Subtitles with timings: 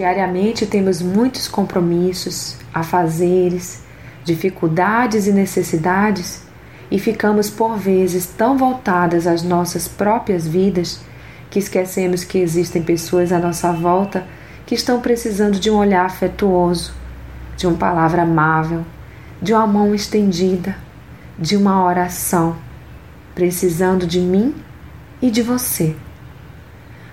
[0.00, 3.82] Diariamente temos muitos compromissos, afazeres,
[4.24, 6.42] dificuldades e necessidades
[6.90, 11.02] e ficamos por vezes tão voltadas às nossas próprias vidas
[11.50, 14.26] que esquecemos que existem pessoas à nossa volta
[14.64, 16.94] que estão precisando de um olhar afetuoso,
[17.54, 18.86] de uma palavra amável,
[19.42, 20.76] de uma mão estendida,
[21.38, 22.56] de uma oração,
[23.34, 24.54] precisando de mim
[25.20, 25.94] e de você.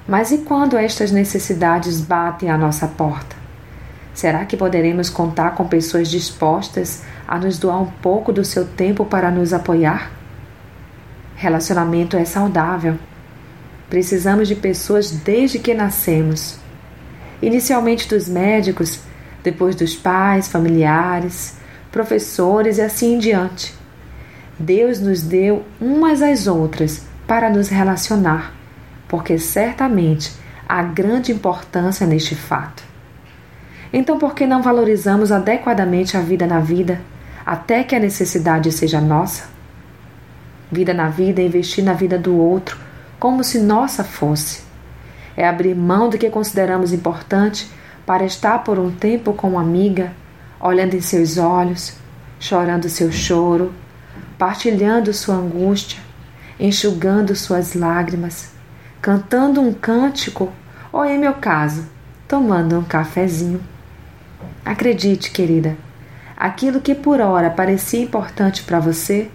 [0.07, 3.35] Mas e quando estas necessidades batem à nossa porta?
[4.13, 9.03] Será que poderemos contar com pessoas dispostas a nos doar um pouco do seu tempo
[9.03, 10.11] para nos apoiar?
[11.35, 12.97] Relacionamento é saudável.
[13.89, 16.57] Precisamos de pessoas desde que nascemos.
[17.41, 19.01] Inicialmente dos médicos,
[19.43, 21.57] depois dos pais, familiares,
[21.91, 23.75] professores e assim em diante.
[24.57, 28.56] Deus nos deu umas às outras para nos relacionar
[29.07, 30.33] porque certamente
[30.67, 32.83] há grande importância neste fato.
[33.91, 36.99] Então, por que não valorizamos adequadamente a vida na vida,
[37.45, 39.45] até que a necessidade seja nossa?
[40.69, 42.77] Vida na vida é investir na vida do outro,
[43.17, 44.63] como se nossa fosse.
[45.37, 47.71] É abrir mão do que consideramos importante
[48.05, 50.11] para estar por um tempo com uma amiga,
[50.59, 51.93] olhando em seus olhos,
[52.39, 53.73] chorando seu choro,
[54.37, 55.99] partilhando sua angústia,
[56.59, 58.56] enxugando suas lágrimas
[59.01, 60.51] cantando um cântico
[60.91, 61.85] ou, em meu caso,
[62.27, 63.61] tomando um cafezinho.
[64.65, 65.77] Acredite, querida,
[66.35, 69.29] aquilo que por ora parecia importante para você,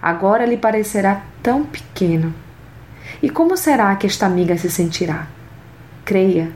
[0.00, 2.32] agora lhe parecerá tão pequeno.
[3.22, 5.26] E como será que esta amiga se sentirá?
[6.04, 6.50] Creia,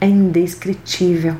[0.00, 1.36] é indescritível.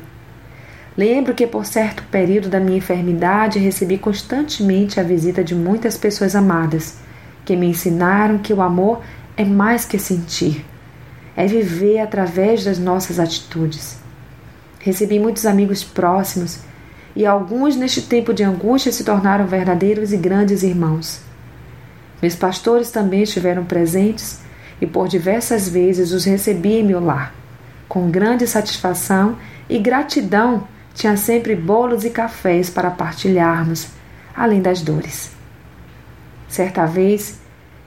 [0.95, 6.35] Lembro que por certo período da minha enfermidade recebi constantemente a visita de muitas pessoas
[6.35, 6.97] amadas,
[7.45, 9.01] que me ensinaram que o amor
[9.37, 10.65] é mais que sentir,
[11.35, 13.99] é viver através das nossas atitudes.
[14.79, 16.59] Recebi muitos amigos próximos
[17.15, 21.21] e alguns neste tempo de angústia se tornaram verdadeiros e grandes irmãos.
[22.19, 24.39] Meus pastores também estiveram presentes
[24.81, 27.33] e por diversas vezes os recebi em meu lar.
[27.87, 29.37] Com grande satisfação
[29.69, 33.87] e gratidão, tinha sempre bolos e cafés para partilharmos,
[34.35, 35.31] além das dores.
[36.47, 37.39] Certa vez,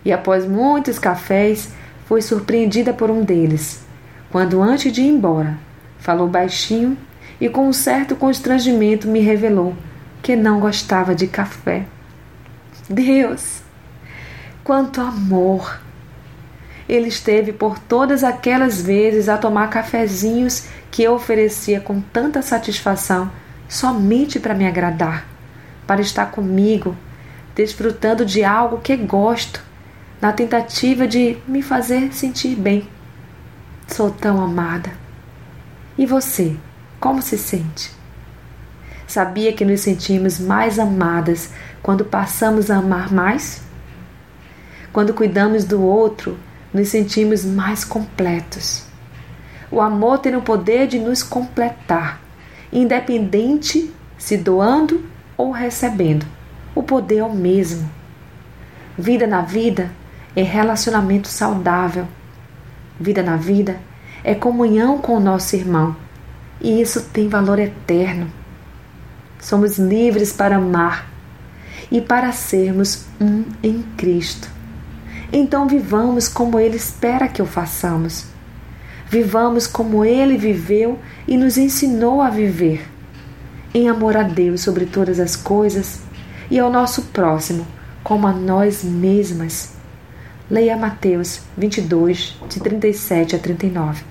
[0.04, 1.70] e após muitos cafés,
[2.06, 3.84] foi surpreendida por um deles,
[4.30, 5.58] quando antes de ir embora,
[5.98, 6.96] falou baixinho
[7.40, 9.74] e com um certo constrangimento me revelou
[10.22, 11.84] que não gostava de café.
[12.88, 13.62] Deus,
[14.64, 15.80] quanto amor!
[16.88, 23.30] Ele esteve por todas aquelas vezes a tomar cafezinhos que eu oferecia com tanta satisfação,
[23.68, 25.24] somente para me agradar,
[25.86, 26.96] para estar comigo,
[27.54, 29.69] desfrutando de algo que gosto
[30.20, 32.86] na tentativa de me fazer sentir bem.
[33.88, 34.92] Sou tão amada.
[35.96, 36.56] E você,
[37.00, 37.90] como se sente?
[39.06, 41.50] Sabia que nos sentimos mais amadas
[41.82, 43.62] quando passamos a amar mais?
[44.92, 46.38] Quando cuidamos do outro,
[46.72, 48.84] nos sentimos mais completos.
[49.70, 52.20] O amor tem o poder de nos completar,
[52.72, 55.04] independente se doando
[55.36, 56.26] ou recebendo.
[56.74, 57.90] O poder é o mesmo.
[58.98, 59.90] Vida na vida
[60.34, 62.06] é relacionamento saudável.
[62.98, 63.78] Vida na vida
[64.22, 65.96] é comunhão com o nosso irmão
[66.60, 68.30] e isso tem valor eterno.
[69.40, 71.08] Somos livres para amar
[71.90, 74.48] e para sermos um em Cristo.
[75.32, 78.26] Então vivamos como Ele espera que o façamos.
[79.08, 82.86] Vivamos como Ele viveu e nos ensinou a viver,
[83.72, 86.00] em amor a Deus sobre todas as coisas
[86.50, 87.66] e ao nosso próximo
[88.04, 89.79] como a nós mesmas.
[90.50, 94.02] Leia Mateus 22, de 37 a 39.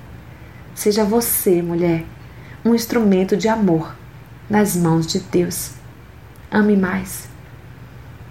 [0.74, 2.06] Seja você, mulher,
[2.64, 3.94] um instrumento de amor
[4.50, 5.72] nas mãos de Deus.
[6.50, 7.28] Ame mais.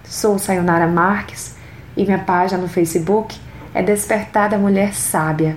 [0.03, 1.55] Sou Sayonara Marques
[1.95, 3.39] e minha página no Facebook
[3.75, 5.55] é Despertada Mulher Sábia.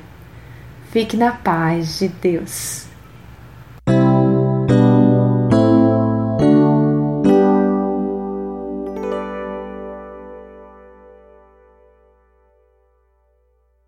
[0.90, 2.91] Fique na paz de Deus.